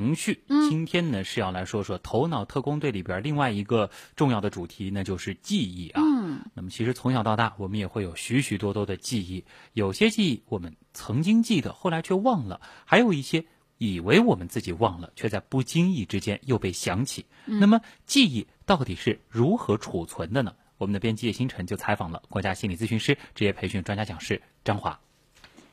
[0.00, 0.42] 情绪。
[0.70, 6.00] 今天呢是要来说说《头脑特工队》里边另外一个重要的主题，那就是记忆啊。
[6.02, 9.44] 嗯，那么其实从小到大，我们也会有许许多多的记忆，
[9.74, 13.44] 有些记忆我们曾经记得，后来却忘了；还有一些
[13.76, 17.26] 以为我们自己忘了，却在不经意之间又被想起。
[17.44, 20.54] 那么记忆到底是如何储存的呢？
[20.78, 24.98] 我们的编辑叶星辰就采访了国家心理咨询师、职业培训专家讲师张华。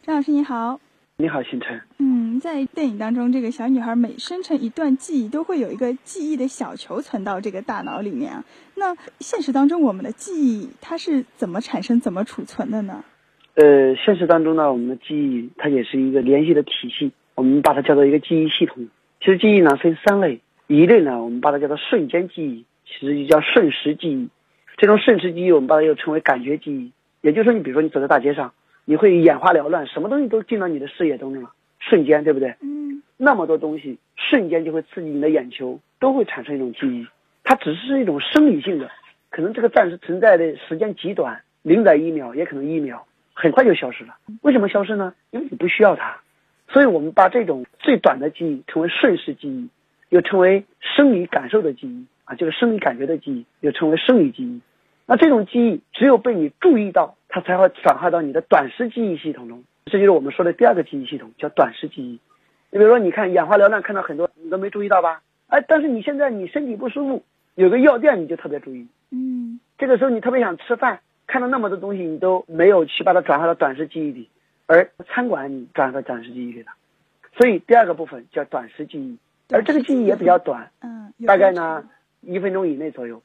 [0.03, 0.81] 张老师你好，
[1.19, 1.81] 你好，星辰。
[1.97, 8.45] 嗯，在电影当中，这个小女孩每生成一段记忆，都会有一个记忆的小球存到这个大脑里面啊。
[8.75, 13.03] 那现实当中，我们的记忆它是怎么产生、怎么储存的呢？
[13.55, 18.87] 呃，现实当中呢，我们的记忆它也是一个联系的体系，我们把它叫做一个记忆系统。
[19.19, 24.29] 其实记忆呢分三类，一类呢我们把它叫做瞬间记忆，其实就叫瞬时记忆。
[24.77, 26.91] 这种瞬时记忆，我们把它又称为感觉记忆。
[27.21, 28.53] 也就是说，你比如说你走在大街上，
[28.89, 32.55] 你会眼花缭乱，什么东西都进到你的视野中了，瞬间，对不对？
[32.61, 37.05] 嗯，那么多东西，瞬间就会刺激你的眼球，都会产生一种记忆。
[37.43, 38.89] 它只是一种生理性的，
[39.29, 44.15] 可能这个暂时存在的时间极短，零点一秒，也可能一秒，很快就消失了。
[44.41, 45.13] 为什么消失呢？
[45.31, 46.21] 因为你不需要它。
[46.69, 49.67] 所以我们把这种最短的记忆称为瞬时记忆，
[50.07, 54.61] 又称为生理感受的记忆啊，就是生理感觉的记忆，又称为生理记忆。
[55.05, 59.63] 那这种记忆只有被你注意到，它才会转化到你的短时记忆系统中。
[59.85, 62.19] 这就是我们说的第二个记忆系统，叫短时记忆。
[62.71, 65.21] 你比如说，你看眼花缭乱，看到很多你都没注意到吧？
[65.45, 68.87] 哎，但是你现在你身体不舒服，有个药店你就特别注意。
[69.11, 74.27] 嗯，这个时候你特别想吃饭，看到那么多东西，你都没有去把它转化到短时记忆里，
[74.65, 76.71] 而餐馆你转化到短时记忆里了。
[77.37, 79.19] 所以第二个部分叫短时记忆，
[79.51, 81.87] 而这个记忆也比较短，嗯，大概呢
[82.21, 83.21] 一分钟以内左右。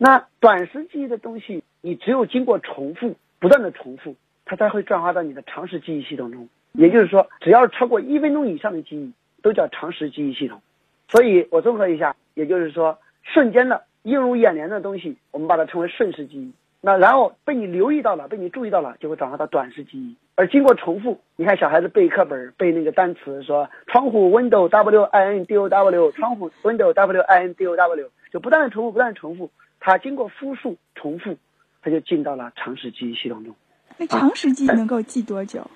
[0.00, 6.48] 那短时记忆的东西，你只有经过重复，不断的重复，它才会转化到你的长时记忆系统中。
[6.72, 10.62] 也就是说，只要超过一分钟以上的记忆，都叫长时记忆系统。
[11.08, 16.52] 所以我综合一下，也就是说，瞬间的映入眼帘的东西，我们把它称为瞬时记忆。
[16.80, 20.14] 那然后被你留意到了，被你注意到了，就会转化到短时记忆。
[20.36, 29.50] 而经过重复，你看小孩子背课本，背那个单词，说窗户 window w i n d o w，窗户 window w i n d o w，就不断的重复，不断的重复，
[29.80, 31.36] 它经过复述重复，
[31.82, 33.54] 它就进到了长时记忆系统中。
[33.96, 35.68] 那长时记忆能够记多久？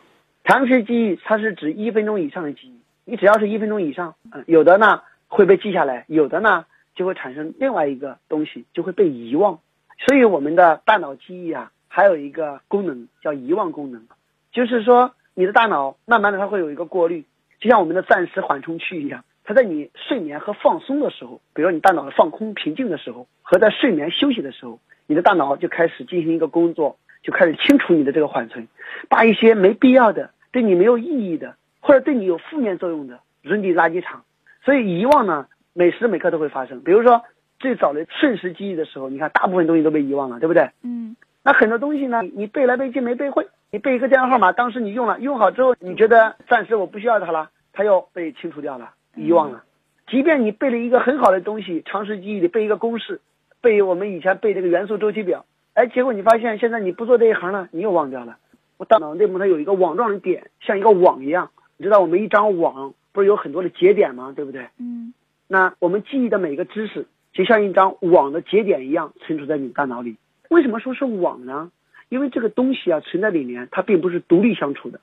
[0.44, 9.60] 长时记忆它是指一分钟以上的记忆，你只要是一分钟以上，嗯，有的呢会被记下来，有的呢就会产生另外一个东西，就会被遗忘。
[10.06, 14.04] 所以我们的大脑记忆啊，还有一个功能叫遗忘功能，
[14.52, 17.24] 就是说你的大脑慢慢的它会有一个过滤，
[17.60, 28.68] 就像我们的暂时缓冲区一样，它在你睡眠和放松的时候，比如说你大脑放空平静的时候，和在睡眠休息的时候，你的大脑就开始进行一个工作，就开始清除你的这个缓存，
[29.08, 34.24] 把一些没必要的、对你没有意义的，或者对你有负面作用的扔进垃圾场。
[34.64, 36.80] 所以遗忘呢，每时每刻都会发生。
[36.82, 37.22] 比如说
[37.58, 40.70] 最早的瞬时记忆的时候，你看大部分东西都被遗忘了，对不对？
[40.82, 49.64] 嗯，那很多东西呢，你背来背去没背会，你背一个电话号码，当时你用了，用好之后，你觉得暂时我不需要它了，它又被清除掉了，遗忘了。
[50.08, 53.20] 即便你背了一个很好的东西，长时记忆里背一个公式，
[53.60, 58.36] 背我们以前背这个元素周期表，哎，结果你发现现在你不做这一行了，你又忘掉了。
[58.76, 64.32] 我大脑内部它有一个网状的点，像一个网一样，你知道我们一张网不是有很多的节点吗？
[64.34, 64.68] 对不对？
[64.78, 65.14] 嗯，
[65.46, 70.16] 那我们记忆的每个知识，就像一张网的节点一样存储在你大脑里。
[70.50, 71.70] 为什么说是网呢？
[72.08, 75.00] 因为这个东西啊存在里面，它并不是独立相处的，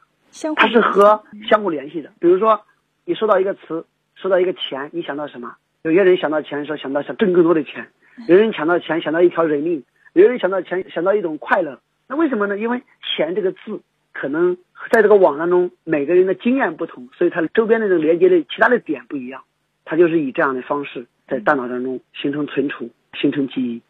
[0.56, 2.12] 它是和相互联系的。
[2.20, 2.62] 比如说，
[3.06, 3.86] 你收到一个词，
[4.22, 5.56] 说到一个钱，你想到什么？
[5.82, 7.88] 有些人想到钱的时候想到想挣更多的钱，
[8.28, 11.80] 有人想到钱想到一条人命，有人想到钱想到一种快乐。
[12.08, 12.58] 那为什么呢？
[12.58, 13.82] 因为钱这个字
[14.12, 14.58] 可能
[14.92, 19.44] 在这个网当中，每个人的经验不同，所以它周边的这个连接的其他的点不一样，
[19.86, 23.82] 它就是以这样的方式在大脑当中形成存储，形成记忆。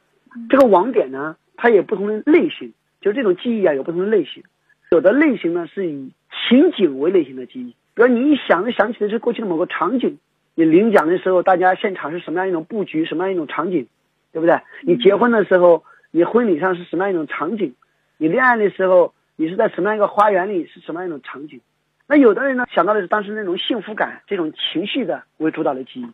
[0.48, 4.44] 这个网点呢，它有不同的类型，就这种记忆啊有不同的类型，
[4.92, 6.12] 有的类型呢是以
[6.48, 10.20] 情景为类型的记忆，比如你一想就想起的是过去的某个场景，
[10.56, 13.90] 你领奖的时候大家现场是什么样一种布局，什么样一种场景，
[14.32, 14.62] 对不对？
[14.84, 17.76] 你结婚的时候，你婚礼上是什么样一种场景？
[18.16, 21.60] 你恋爱的时候，你是在什么样一个花园里，是什么样一种场景？
[22.08, 26.08] 那有的人呢想到的是当时那种幸福感、这种情绪的为主导的记忆，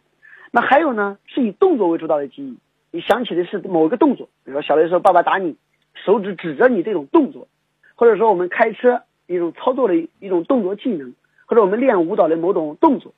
[0.50, 2.58] 那还有呢是以动作为主导的记忆。
[2.90, 5.56] 你想起的是某一个动作，比如说小的时候爸爸打你，
[5.94, 7.48] 手指指着你这种动作，
[7.94, 11.14] 或者说我们开车一种操作的一种动作技能，
[11.46, 13.14] 或者我们练舞蹈的某种动作。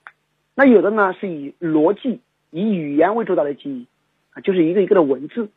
[0.56, 2.20] 那有的呢是以逻辑、
[2.52, 3.88] 以语言为主导的记忆，
[4.34, 5.50] 啊，就是一个一个的文字，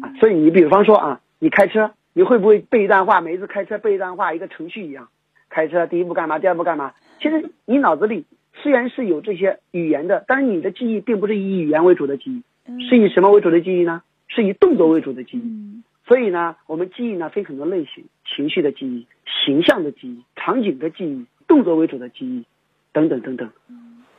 [0.00, 3.20] 啊，所以你比方说啊，你开车，你会不会背一段话？
[3.20, 5.08] 每一次开车背一段话，一个程序一样，
[5.50, 6.94] 开车第一步干嘛，第二步干嘛？
[7.20, 8.24] 其实你脑子里
[8.54, 14.02] 虽然是有这些语言的，但是你的记忆并不是以语言为主的记忆，嗯是以什么为主的记忆呢？
[14.28, 15.42] 是以动作为主的记忆。
[15.42, 19.06] 嗯所以呢，我们记忆呢分很多类型：情绪的记忆、
[19.44, 22.44] 形象的记忆、场景的记忆、动作为主的记忆，
[22.92, 23.50] 等等等等。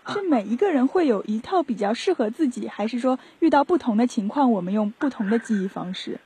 [0.07, 6.19] 是每一个人会有一套比较适合自己，还是说遇到不同的情况，我们用不同的记忆方式？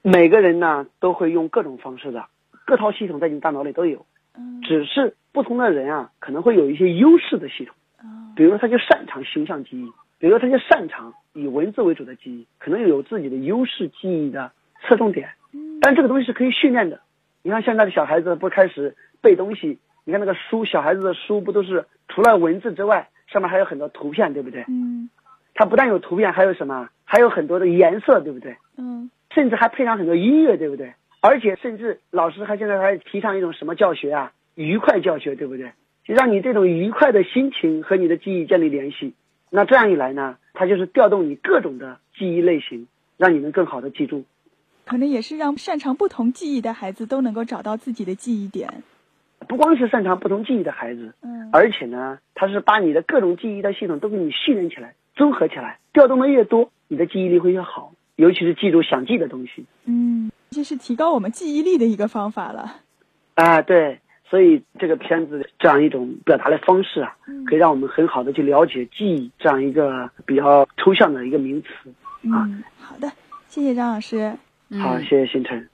[0.00, 2.26] 每个人呢都会用各种方式的，
[2.64, 4.06] 各套系统在你大脑里都有，
[4.38, 7.74] 嗯只是不同的人啊可能会有一些优势的系统。
[7.98, 14.52] 啊比如说他就擅长形象记忆，比如说他就擅长以文字为主的记忆，可能有自己的优势记忆的
[14.82, 15.30] 侧重点。
[15.52, 17.00] 嗯但这个东西是可以训练的。
[17.42, 24.64] 你看现在的小孩子不开始背东西，你看那个书，小孩子的书不都是除了文字之外，上面还有很多图片，对不对？
[24.68, 25.10] 嗯
[25.52, 26.88] 它不但有图片，还有什么？
[27.04, 28.56] 还有很多的颜色，对不对？
[28.78, 30.94] 嗯甚至还配上很多音乐，对不对？
[31.20, 34.32] 而且甚至老师还现在还提倡一种什么教学啊？
[34.54, 35.72] 愉快教学，对不对？
[36.04, 39.14] 就让你这种愉快的心情和你的记忆建立联系。
[39.50, 42.86] 那这样一来呢，它就是调动你各种的记忆类型，
[43.16, 44.24] 让你能更好的记住。
[44.84, 48.84] 可能也是让擅长不同记忆的孩子都能够找到自己的记忆点。
[49.48, 59.64] 不光是擅长不同记忆的孩子，嗯而且呢，他是把你的各种记忆的系统都给你训练起来，综合起来，调动的越多，你的记忆力会越好，尤其是记住想记的东西。
[59.84, 62.76] 嗯，这是提高我们记忆力的一个方法了。
[63.34, 67.16] 啊，对，所以这个片子这样一种表达的方式啊，
[67.46, 71.68] 可以让我们很好的去了解记忆这样一个比较抽象的一个名词。
[72.22, 73.10] 嗯，好的，
[73.48, 74.30] 谢谢张老师。
[74.80, 75.68] 好，嗯谢谢星辰。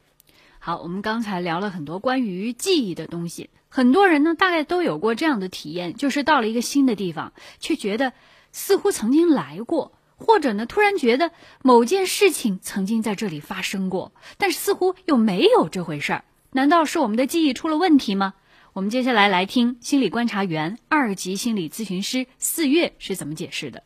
[0.64, 8.12] 好，我们刚才聊了很多关于记忆的东西，很多人呢大概都有过这样的体验，就是到了一个新的地方，却觉得
[8.53, 11.32] 似乎曾经来过，或者呢突然觉得
[11.62, 16.25] 某件事情曾经在这里发生过，但是似乎又没有这回事儿。
[16.53, 18.35] 难道是我们的记忆出了问题吗？
[18.73, 23.82] 我们接下来来听心理观察员、二级心理咨询师四月是怎么解释的。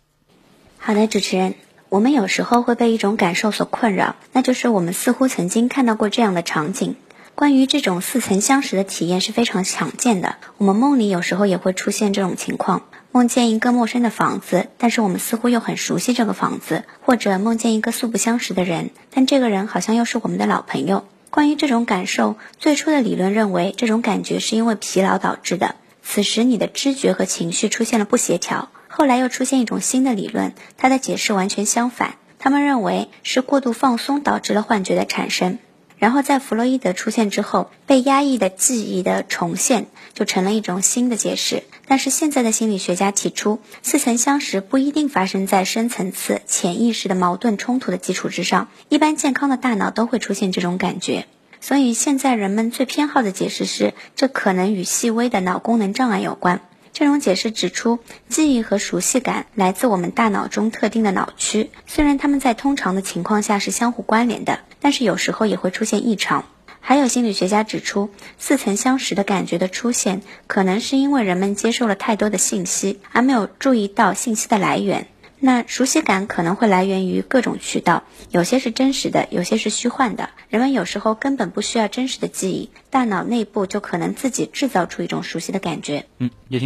[0.76, 1.54] 好的，主持人，
[1.88, 6.96] 我们有时候会被一种感受所困扰，那就是我们似乎曾经看到过这样的场景。
[7.36, 21.04] 关于这种似曾相识的体验是非常常见的，我们梦里有时候也会出现这种情况，梦见一个陌生的房子，但是我们似乎又很熟悉这个房子，或者梦见一个素不相识的人，但这个人好像又是我们的老朋友。
[21.30, 25.76] 关于这种感受，最初的理论认为，这种感觉是因为疲劳导致的。
[26.02, 28.70] 此时你的知觉和情绪出现了不协调。
[28.96, 32.14] 后来又出现一种新的理论，它的解释完全相反。
[32.38, 35.58] 他们认为是过度放松导致了幻觉的产生。
[35.98, 41.64] 然后在弗洛伊德出现之后，被压抑的记忆的重现就成了一种新的解释。
[41.86, 48.68] 但是现在的心理学家提出，似曾相识不一定发生在深层次潜意识的矛盾冲突的基础之上。
[48.88, 51.26] 一般健康的大脑都会出现这种感觉。
[51.60, 56.62] 所以现在人们最偏好的解释是，这可能与细微的脑功能障碍有关。
[56.98, 57.98] 这种解释指出，
[58.30, 66.46] 记忆和熟悉感来自我们大脑中特定的脑区，虽然它们在通常的情况下是相互关联的，但是有时候也会出现异常。
[66.80, 68.08] 还有心理学家指出，
[68.38, 75.06] 似曾相识的感觉的出现，可能是因为人们接受了太多的信息，而没有注意到信息的来源。
[75.38, 80.30] 那熟悉感可能会来源于各种渠道，有些是真实的，有些是虚幻的。
[80.48, 86.06] 人们有时候根本不需要真实的记忆，大脑内部就可能自己制造出一种熟悉的感觉。
[86.16, 86.64] 嗯，叶听。